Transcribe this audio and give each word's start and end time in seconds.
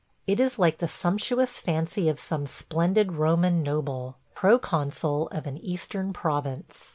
It 0.25 0.39
is 0.39 0.57
like 0.57 0.79
the 0.79 0.87
sumptuous 0.87 1.59
fancy 1.59 2.09
of 2.09 2.19
some 2.19 2.47
splendid 2.47 3.11
Roman 3.11 3.61
noble, 3.61 4.17
pro 4.33 4.57
consul 4.57 5.27
of 5.27 5.45
an 5.45 5.59
Eastern 5.59 6.11
province. 6.11 6.89